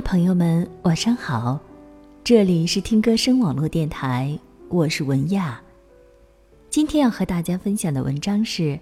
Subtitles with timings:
[0.00, 1.58] 朋友们，晚上好！
[2.24, 4.38] 这里是听歌声网络电台，
[4.68, 5.60] 我是文亚。
[6.70, 8.78] 今天要和大家分享的文章是：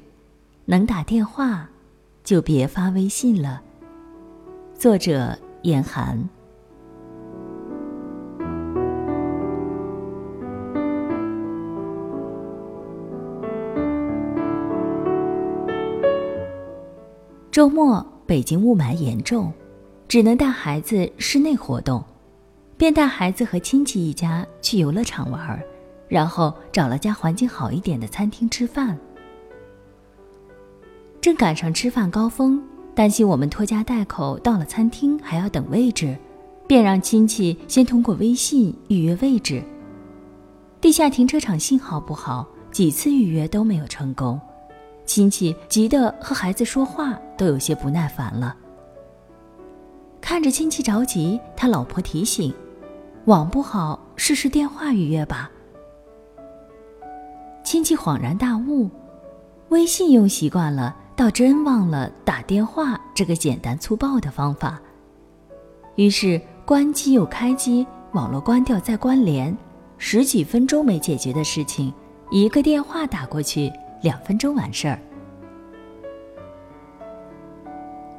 [0.66, 1.68] 能打电话
[2.22, 3.62] 就别发微信了。
[4.74, 6.28] 作者：严寒。
[17.50, 19.52] 周末，北京雾霾严重。
[20.08, 22.02] 只能带孩子室内活动，
[22.78, 25.62] 便带孩子和亲戚一家去游乐场玩，
[26.08, 28.96] 然后找了家环境好一点的餐厅吃饭。
[31.20, 32.58] 正赶上吃饭高峰，
[32.94, 36.16] 担心我们拖家带口到了餐厅还要等位置，
[36.66, 39.62] 便让亲戚先通过微信预约位置。
[40.80, 44.40] 地下停车场信号不好，几次预约都没有成功，
[45.04, 48.56] 亲戚急得和孩子说话都有些不耐烦了。
[50.20, 52.52] 看着亲戚着急，他老婆提醒
[53.26, 55.50] ：“网不好，试试电话预约吧。”
[57.64, 58.90] 亲戚恍然大悟，
[59.68, 64.80] 微信用习惯了，倒真忘了打电话这个简单粗暴的方法。
[65.96, 69.56] 于是关机又开机，网络关掉再关联，
[69.98, 71.92] 十几分钟没解决的事情，
[72.30, 73.72] 一个电话打过去，
[74.02, 74.98] 两分钟完事儿。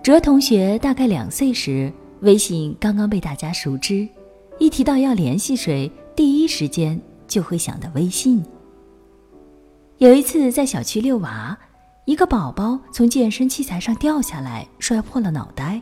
[0.10, 4.10] 哲同学大概两岁时，微信刚刚被大家熟知，
[4.58, 8.44] 一提到要联系谁，第一时间就会想到微信。
[10.00, 11.56] 有一次在小区遛娃，
[12.06, 15.80] 一个宝宝从健身器材上掉下来，摔破了脑袋，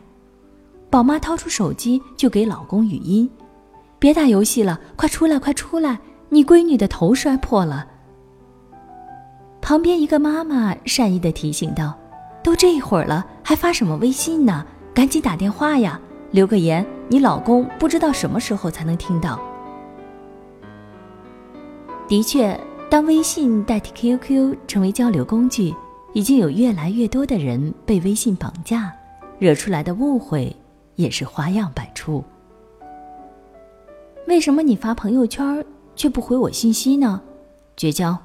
[0.90, 3.30] 宝妈掏出手机就给老公语音
[3.98, 5.98] ：“别打游戏了，快出来，快出来，
[6.28, 7.86] 你闺女的头摔破了。”
[9.62, 11.98] 旁边一个妈妈善意的提醒道。
[12.48, 14.64] 都这会儿了，还发什么微信呢？
[14.94, 16.00] 赶紧打电话呀！
[16.30, 19.38] 留个言，你老公不知道什么时候才能听到。
[22.08, 25.74] 的确，当微信代替 QQ 成为交流工具，
[26.14, 28.90] 已经有越来越多的人被微信绑架，
[29.38, 30.56] 惹出来的误会
[30.94, 32.24] 也是花样百出。
[34.26, 35.62] 为什么你发朋友圈
[35.94, 37.20] 却不回我信息呢？
[37.76, 38.16] 绝交！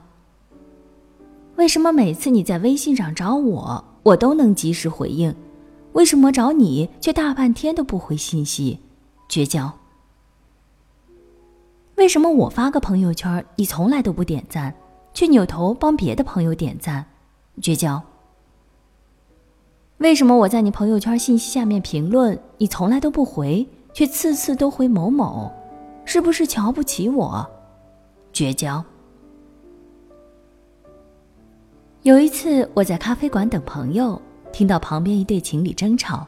[1.57, 3.83] 为什么每次你在微信上找我？
[4.03, 5.33] 我都能及时回应，
[5.93, 8.79] 为什么找你却大半天都不回信息？
[9.29, 9.71] 绝交！
[11.95, 14.75] 为什么我发个朋友圈，你从来都不点赞，
[15.13, 17.05] 却扭头帮别的朋友点赞？
[17.61, 18.01] 绝交！
[19.99, 25.49] 为什么我在你朋友圈信息下面评论，你从来都不回，却次次都回某某？
[26.03, 27.49] 是不是瞧不起我？
[28.33, 28.83] 绝交！
[32.03, 34.21] 有一次，我在咖啡馆等朋友，
[34.51, 36.27] 听到旁边一对情侣争吵。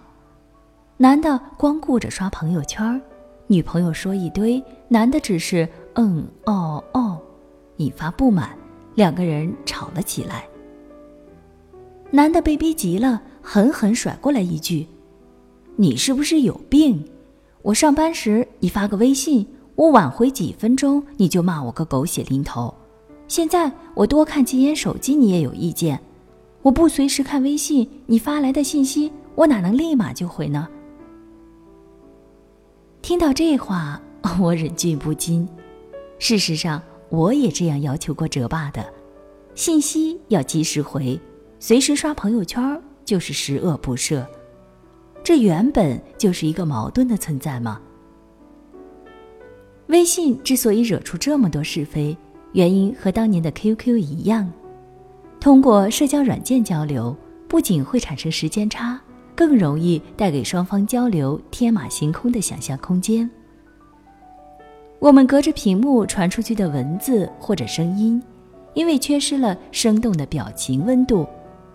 [0.95, 3.01] 男的光顾着刷朋友圈，
[3.47, 7.19] 女朋友说一堆，男的只是嗯哦哦，
[7.75, 8.57] 引发不满，
[8.95, 10.47] 两个人吵了起来。
[12.09, 14.87] 男的被逼急了，狠狠甩过来一句
[15.75, 17.05] ：“你是不是有病？
[17.61, 22.73] 我上班时你发个微信，我晚回几分钟你就骂我个狗血淋头。”
[23.27, 25.99] 现在我多看几眼手机，你也有意见。
[26.61, 30.67] 我不随时看微信，你发来的信息，我哪能立马就回呢？
[33.01, 34.01] 听到这话，
[34.41, 35.47] 我忍俊不禁。
[36.17, 38.85] 事实上，我也这样要求过哲爸的：
[39.53, 41.19] 信息要及时回，
[41.59, 44.25] 随时刷朋友圈就是十恶不赦。
[45.23, 47.79] 这原本就是一个矛盾的存在吗？
[49.87, 52.17] 微信之所以惹出这么多是非。
[52.55, 54.49] 原因和当年的 QQ 一样，
[55.41, 57.13] 通过社交软件交流，
[57.49, 58.97] 不仅会产生时间差，
[59.35, 63.29] 更容易带给双方交流天马行空的想象空间。
[64.99, 68.23] 我们隔着屏幕传出去的文字或者声音，
[68.73, 71.27] 因为缺失了生动的表情温度，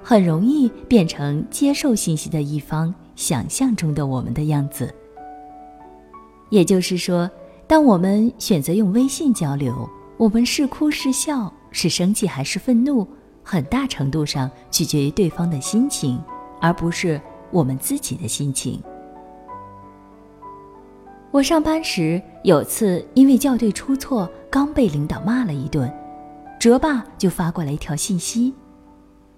[0.03, 4.93] 很容易变成接受信息的一方想象中的我们的样子。
[6.49, 7.31] 也就是说，
[7.67, 9.87] 当我们选择用微信交流，
[10.21, 13.09] 我们是哭是笑，是生气还是愤怒，
[13.43, 16.23] 很大程度上取决于对方的心情，
[16.61, 17.19] 而不是
[17.51, 18.83] 我们自己的心情。
[21.31, 25.91] 我上班时有次因为校对出错，刚被领导骂了一顿，
[26.61, 28.53] 哲爸就发过来一条信息：“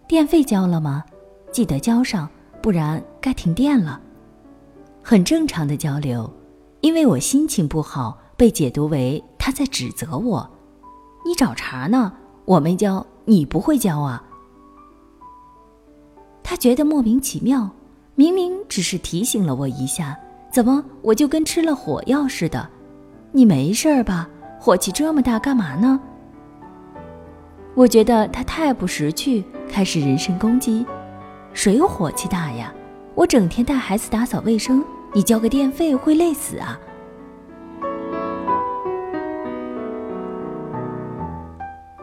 [0.08, 1.04] 电费交了吗？
[1.52, 2.28] 记得交上，
[2.60, 4.00] 不然该停电了。”
[5.00, 6.28] 很正常的交流，
[6.80, 10.50] 因为我心情不好，被解读为他在指责我。
[11.24, 12.12] 你找茬呢？
[12.44, 14.22] 我没教，你不会教啊？
[16.42, 17.70] 他觉得莫名其妙，
[18.14, 20.18] 明明只是提醒了我一下，
[20.50, 22.68] 怎么我就跟吃了火药似的？
[23.30, 24.28] 你没事吧？
[24.60, 26.00] 火气这么大干嘛呢？
[27.74, 30.84] 我觉得他太不识趣，开始人身攻击。
[31.52, 32.72] 谁火气大呀？
[33.14, 34.84] 我整天带孩子打扫卫生，
[35.14, 36.78] 你交个电费会累死啊！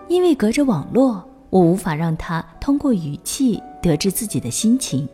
[0.10, 5.08] 因为隔着网络，我无法让他通过语气得知自己的心情，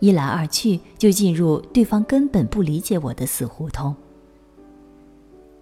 [0.00, 3.94] 一来二去就进入对方根本不理解我的死胡同。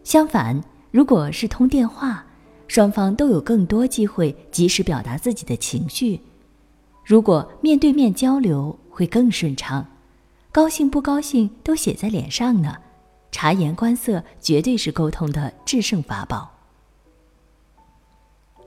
[0.04, 0.62] 相反，
[0.92, 2.24] 如果是通电话，
[2.68, 6.20] 双方都有更多机会及时表达自己的情绪。
[7.04, 9.84] 如果面对面交流会更顺畅，
[10.52, 12.76] 高兴不高兴都写在脸上呢。
[13.32, 16.55] 察言观色绝对是沟通的制胜法宝。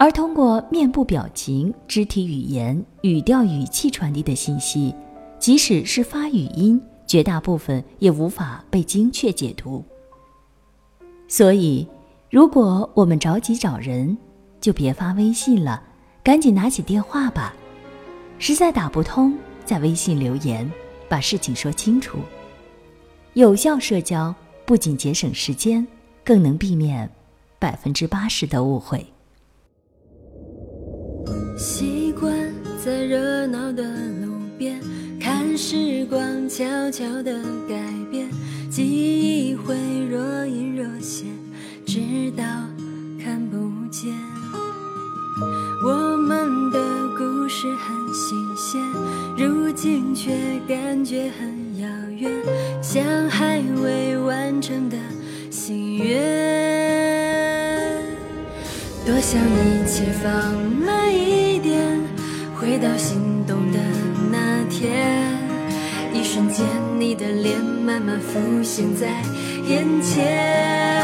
[0.01, 4.95] 而通过面部表情、肢体语言、语调、语气传递的信息，
[5.37, 9.83] 即使是发语音，绝大部分也无法被精确解读。
[11.27, 11.85] 所以，
[12.29, 14.17] 如果我们着急找人，
[14.61, 15.83] 就别发微信了，
[16.23, 17.53] 赶紧拿起电话吧。
[18.37, 20.71] 实在打不通，在微信留言，
[21.09, 22.19] 把事情说清楚。
[23.33, 24.33] 有效社交
[24.65, 25.85] 不仅节省时间，
[26.23, 27.11] 更能避免
[27.59, 29.05] 百分之八十的误会。
[31.57, 32.33] 习惯
[32.83, 33.83] 在热闹的
[34.21, 34.79] 路边，
[35.19, 37.75] 看时光悄悄地改
[38.09, 38.29] 变，
[38.69, 39.75] 记忆会
[40.09, 41.27] 若隐若现，
[41.85, 42.43] 直到
[43.23, 43.57] 看不
[43.89, 44.11] 见。
[45.85, 46.79] 我们的
[47.17, 48.81] 故事很新鲜，
[49.37, 50.31] 如今却
[50.67, 51.87] 感觉很遥
[52.17, 52.29] 远，
[52.81, 54.97] 像还未完成的
[55.49, 57.29] 心愿。
[59.05, 60.29] 多想一切放
[60.85, 60.88] 慢，
[62.69, 63.79] 回到心动的
[64.31, 65.35] 那天，
[66.13, 66.63] 一瞬间
[66.99, 69.07] 你的脸慢慢浮现在
[69.67, 70.98] 眼前。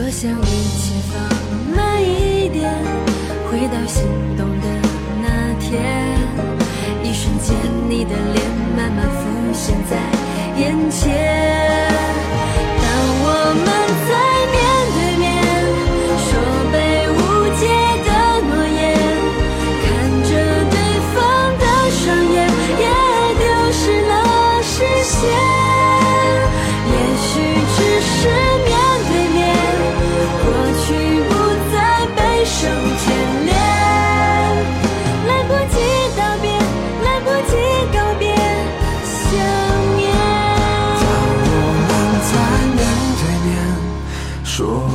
[0.00, 0.44] 多想一
[0.78, 2.72] 切放慢一点
[3.50, 4.02] 回到心
[4.34, 4.66] 动的
[5.20, 6.16] 那天。
[7.02, 7.54] 一瞬间
[7.86, 9.98] 你的脸慢慢浮现在
[10.58, 11.89] 眼前。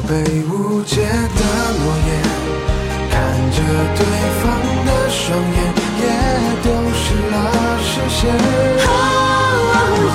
[0.07, 1.41] 被误解的
[1.79, 2.07] 诺言，
[3.09, 3.13] 看
[3.51, 3.57] 着
[3.95, 4.00] 对
[4.39, 4.43] 方
[4.85, 5.57] 的双眼，
[6.00, 6.03] 也
[6.62, 7.35] 丢失了
[7.81, 8.19] 视线。
[8.85, 8.89] 哦，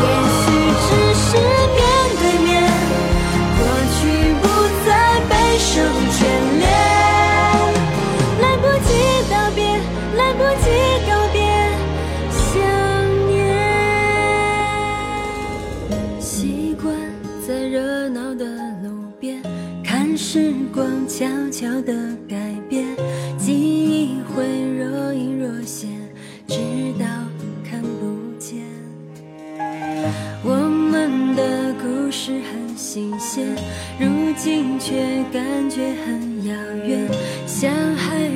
[0.01, 0.05] 也
[0.39, 0.47] 许
[0.87, 1.29] 只是
[1.75, 1.79] 面
[2.21, 2.49] 对面，
[3.59, 3.61] 过
[3.97, 4.01] 去
[4.41, 4.45] 不
[4.87, 4.89] 再
[5.29, 5.69] 备受
[6.15, 6.19] 眷
[6.61, 6.63] 恋。
[8.41, 8.89] 来不及
[9.29, 9.59] 道别，
[10.17, 10.65] 来不及
[11.09, 11.39] 告别，
[12.31, 12.49] 想
[13.27, 13.29] 念。
[16.21, 16.95] 习惯
[17.45, 18.70] 在热闹的。
[20.33, 21.93] 时光悄悄的
[22.29, 22.87] 改变
[23.37, 24.45] 记忆会
[24.79, 25.91] 若隐若现
[26.47, 26.55] 直
[27.01, 27.05] 到
[27.69, 28.61] 看不见。
[30.45, 33.45] 我们的故事很新鲜
[33.99, 36.55] 如今却感觉很遥
[36.87, 37.11] 远
[37.45, 38.30] 像海